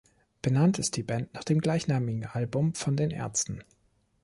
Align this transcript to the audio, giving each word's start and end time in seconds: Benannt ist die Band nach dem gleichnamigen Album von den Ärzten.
Benannt 0.41 0.79
ist 0.79 0.95
die 0.97 1.03
Band 1.03 1.31
nach 1.35 1.43
dem 1.43 1.59
gleichnamigen 1.61 2.25
Album 2.25 2.73
von 2.73 2.95
den 2.97 3.11
Ärzten. 3.11 3.63